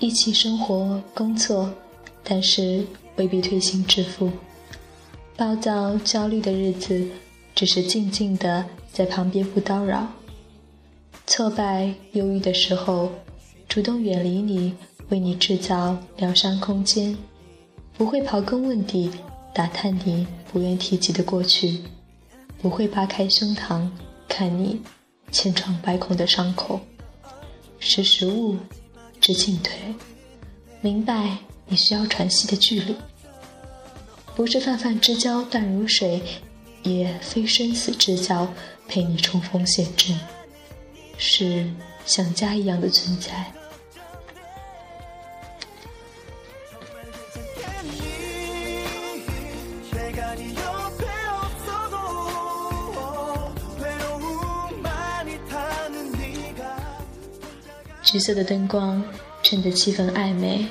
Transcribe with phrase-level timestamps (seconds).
[0.00, 1.70] 一起生活工作，
[2.24, 4.30] 但是未必推心置腹。
[5.36, 7.06] 暴躁焦虑的日子，
[7.54, 10.08] 只是静静的在旁边不叨扰。
[11.26, 13.12] 挫败忧郁的时候，
[13.68, 14.74] 主动远离你，
[15.10, 17.14] 为你制造疗伤空间，
[17.98, 19.10] 不会刨根问底
[19.52, 21.78] 打探你不愿提及的过去，
[22.62, 23.86] 不会扒开胸膛
[24.26, 24.80] 看你
[25.30, 26.80] 千疮百孔的伤口，
[27.78, 28.56] 识时务，
[29.20, 29.72] 知进退，
[30.80, 32.96] 明白你需要喘息的距离，
[34.34, 36.22] 不是泛泛之交淡如水，
[36.82, 38.52] 也非生死之交
[38.88, 40.18] 陪你冲锋陷阵。
[41.18, 41.70] 是
[42.06, 43.52] 像家一样的存在。
[58.10, 59.00] 橘色的灯光
[59.40, 60.66] 衬得气氛暧昧，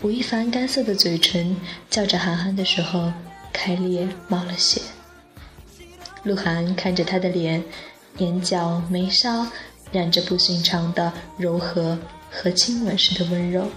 [0.00, 1.54] 吴亦凡干涩的嘴唇
[1.90, 3.12] 叫着韩寒的时候
[3.52, 4.80] 开裂冒了血。
[6.22, 7.62] 鹿晗看着他的脸。
[8.16, 9.46] 眼角眉梢
[9.92, 11.98] 染着不寻常的柔和
[12.30, 13.68] 和亲吻似的温柔，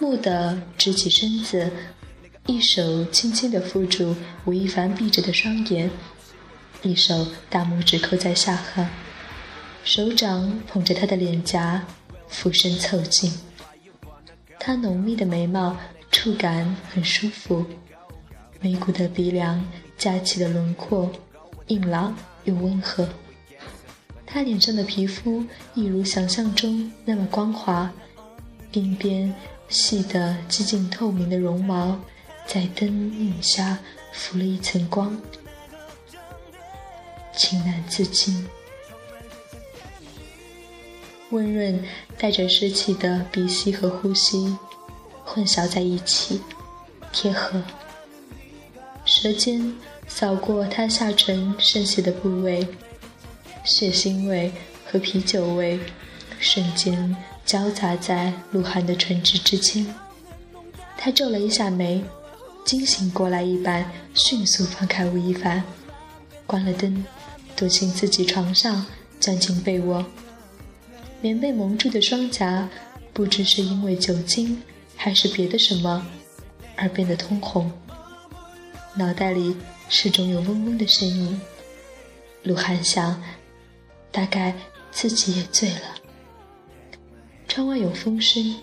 [0.00, 1.70] 蓦地直起身子，
[2.46, 5.88] 一手轻轻地扶住吴亦凡闭着的双眼，
[6.82, 8.88] 一手大拇指扣在下颌，
[9.82, 11.84] 手掌捧着他的脸颊，
[12.28, 13.32] 俯身凑近。
[14.58, 15.76] 他浓密的眉毛
[16.12, 17.64] 触感很舒服，
[18.60, 19.64] 眉骨的鼻梁
[19.96, 21.10] 架起的轮廓
[21.68, 23.08] 硬朗又温和。
[24.26, 27.90] 他脸上的皮肤一如想象中那么光滑，
[28.70, 29.34] 鬓边
[29.68, 31.98] 细得几近透明的绒毛，
[32.46, 33.78] 在灯影下
[34.12, 35.20] 浮了一层光，
[37.34, 38.46] 情难自禁。
[41.30, 41.82] 温润
[42.18, 44.56] 带着湿气的鼻息和呼吸
[45.24, 46.40] 混淆在一起，
[47.12, 47.62] 贴合，
[49.04, 49.74] 舌尖
[50.08, 52.66] 扫过他下唇渗血的部位。
[53.62, 54.50] 血腥味
[54.84, 55.78] 和啤酒味
[56.38, 57.14] 瞬间
[57.44, 59.86] 交杂在鹿晗的唇齿之间，
[60.96, 62.02] 他皱了一下眉，
[62.64, 65.62] 惊醒过来一般，迅速放开吴亦凡，
[66.46, 67.04] 关了灯，
[67.54, 68.86] 躲进自己床上，
[69.20, 70.04] 钻进被窝。
[71.20, 72.68] 棉被蒙住的双颊，
[73.12, 74.62] 不知是因为酒精
[74.96, 76.06] 还是别的什么，
[76.76, 77.70] 而变得通红。
[78.94, 79.56] 脑袋里
[79.88, 81.40] 始终有嗡嗡的声音，
[82.42, 83.22] 鹿晗想。
[84.12, 84.52] 大概
[84.90, 85.82] 自己也醉了。
[87.46, 88.56] 窗外有风声，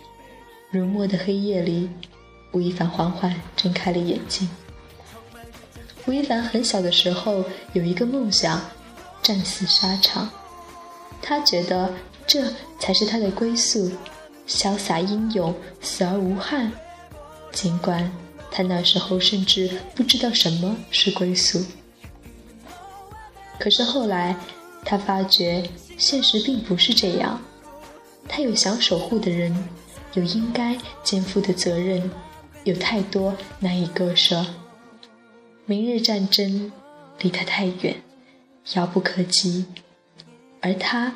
[0.71, 1.89] 如墨的黑夜里，
[2.51, 4.49] 吴亦凡缓缓睁开了眼睛。
[6.05, 8.61] 吴亦凡很小的时候有一个梦想，
[9.21, 10.29] 战死沙场。
[11.21, 11.93] 他觉得
[12.27, 13.89] 这才是他的归宿，
[14.47, 16.71] 潇洒英勇，死而无憾。
[17.51, 18.11] 尽管
[18.51, 21.65] 他那时候甚至不知道什么是归宿，
[23.57, 24.35] 可是后来。
[24.89, 27.41] 他发觉现实并不是这样，
[28.25, 29.53] 他有想守护的人，
[30.13, 32.09] 有应该肩负的责任，
[32.63, 34.45] 有太多难以割舍。
[35.65, 36.71] 明日战争
[37.19, 38.01] 离他太远，
[38.75, 39.65] 遥不可及，
[40.61, 41.13] 而他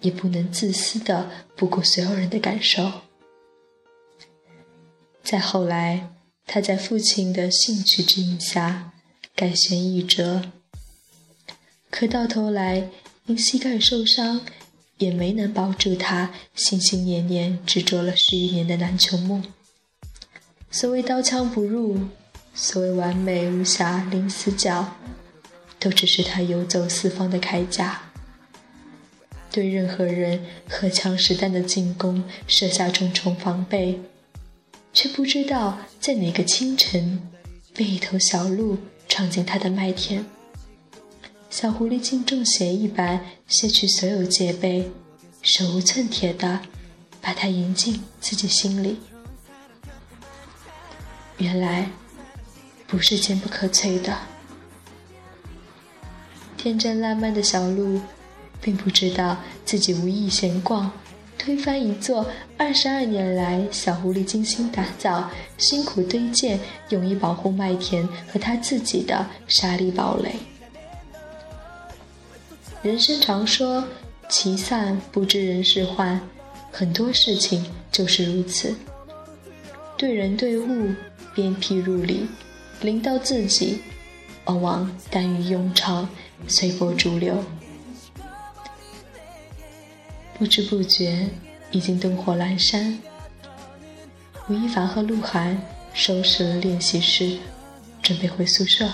[0.00, 2.90] 也不能自私的不顾所有人的感受。
[5.22, 6.10] 再后来，
[6.46, 8.92] 他在父亲的兴趣指引下
[9.34, 10.50] 改弦易辙，
[11.90, 12.88] 可到头来。
[13.26, 14.40] 因膝盖受伤，
[14.98, 19.44] 也没能保住他心心念念执着了十余年的篮球梦。
[20.68, 22.08] 所谓刀枪不入，
[22.54, 24.96] 所谓完美无瑕零死角，
[25.78, 28.09] 都只是他游走四方的铠甲。
[29.50, 34.00] 对任何人荷枪实弹的进攻设下重重防备，
[34.92, 37.28] 却不知道在哪个清晨，
[37.74, 38.78] 被一头小鹿
[39.08, 40.24] 闯进他的麦田。
[41.50, 44.88] 小狐狸竟中邪一般卸去所有戒备，
[45.42, 46.60] 手无寸铁的
[47.20, 49.00] 把它迎进自己心里。
[51.38, 51.90] 原来
[52.86, 54.16] 不是坚不可摧的。
[56.56, 58.00] 天真烂漫的小鹿，
[58.60, 60.90] 并不知道自己无意闲逛，
[61.38, 62.26] 推翻一座
[62.58, 66.60] 二十二年来小狐狸精心打造、辛苦堆建、
[66.90, 70.34] 用以保护麦田和他自己的沙砾堡垒。
[72.82, 73.86] 人生常说
[74.28, 76.20] “其散不知人事换”，
[76.72, 78.74] 很多事情就是如此。
[79.96, 80.94] 对人对物，
[81.34, 82.26] 鞭辟入里，
[82.80, 83.80] 临到自己，
[84.46, 86.08] 往往耽于庸常，
[86.48, 87.44] 随波逐流。
[90.40, 91.28] 不知不觉，
[91.70, 92.98] 已经灯火阑珊，
[94.48, 95.60] 吴亦凡和鹿晗
[95.92, 97.36] 收拾了练习室，
[98.00, 98.90] 准备回宿舍。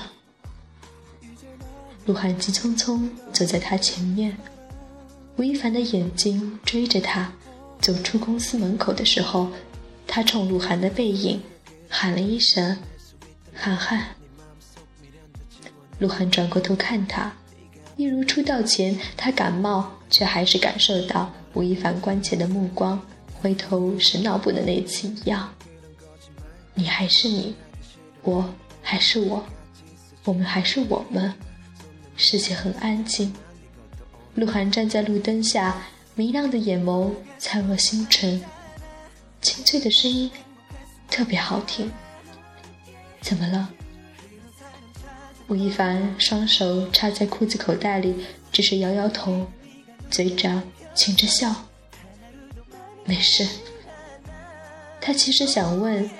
[2.04, 4.36] 鹿晗急匆匆走在他前面，
[5.36, 7.32] 吴亦凡的眼睛追着他。
[7.80, 9.48] 走出公司门口的时候，
[10.04, 11.40] 他冲鹿晗的背影
[11.88, 12.76] 喊了一声
[13.54, 14.04] ：“涵涵。”
[16.00, 17.32] 鹿晗转过头看他，
[17.96, 23.00] 一如出道前他感冒却还是感受到吴亦凡关切的目光，
[23.40, 25.52] 回头是脑补的那次一样。
[26.74, 27.54] 你还是你，
[28.22, 28.48] 我
[28.82, 29.42] 还是我，
[30.24, 31.32] 我们还是我们。
[32.16, 33.34] 世界很安静，
[34.34, 35.82] 鹿晗站在路灯下。
[36.18, 38.42] 明亮的眼眸灿若星辰，
[39.42, 40.30] 清脆的声音
[41.10, 41.92] 特别好听。
[43.20, 43.68] 怎么了？
[45.48, 49.46] 吴亦凡双手插在裤子口袋里，只是摇摇头，
[50.10, 50.60] 嘴角
[50.94, 51.54] 噙着笑。
[53.04, 53.46] 没事。
[55.00, 56.10] 他其实想问，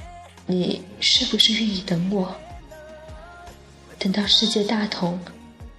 [0.47, 2.37] 你是不是愿意等我？
[3.99, 5.19] 等到世界大同，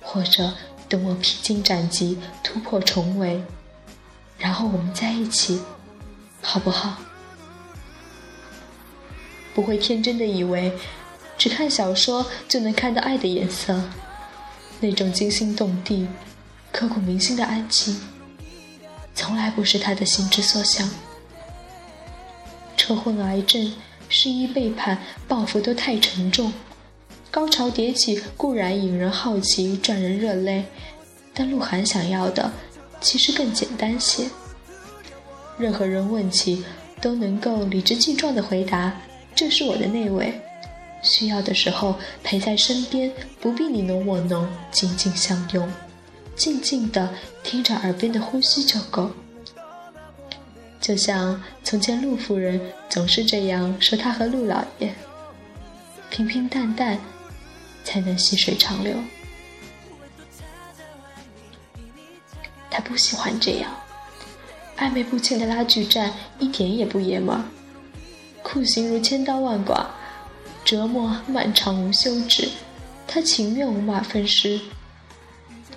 [0.01, 0.53] 或者
[0.89, 3.41] 等我披荆斩棘，突破重围。
[4.37, 5.61] 然后我们在一起，
[6.41, 6.97] 好不好？
[9.55, 10.71] 不会天真的以为，
[11.37, 13.79] 只看小说就能看到爱的颜色，
[14.79, 16.07] 那种惊心动地、
[16.71, 17.99] 刻骨铭心的爱情，
[19.13, 20.89] 从来不是他的心之所向。
[22.75, 23.73] 车祸、癌症、
[24.09, 24.97] 失忆、背叛、
[25.27, 26.53] 报复都太沉重，
[27.29, 30.65] 高潮迭起固然引人好奇、赚人热泪，
[31.33, 32.51] 但鹿晗想要的。
[32.99, 34.27] 其实更简单些。
[35.59, 36.63] 任何人问起，
[36.99, 38.95] 都能够理直气壮地回答
[39.35, 40.39] ：“这是我的那位，
[41.01, 45.71] 需要的时候陪在身边，不必你侬我侬，紧紧相拥，
[46.35, 47.13] 静静地
[47.43, 49.11] 听着耳边的呼吸就够。”
[50.79, 54.93] 就像从前陆夫人总是这样说，他和陆老爷
[56.09, 56.97] ：“平平淡淡，
[57.83, 58.95] 才能细水长流。”
[62.69, 63.71] 他不喜欢这样，
[64.77, 67.43] 暧昧不清的拉锯战一点也不爷们儿，
[68.43, 69.89] 酷刑如千刀万剐，
[70.67, 72.49] 折磨漫长无休止，
[73.07, 74.59] 他情愿五马分尸。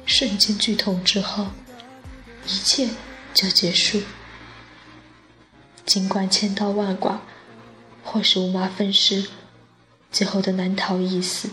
[0.04, 1.46] 瞬间剧痛之后，
[2.44, 2.88] 一切
[3.32, 4.02] 就结束。
[5.86, 7.20] 尽管千刀万剐，
[8.02, 9.28] 或是五马分尸，
[10.10, 11.50] 最后都难逃一死，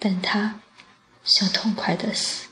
[0.00, 0.58] 但他
[1.22, 2.48] 想痛快的死。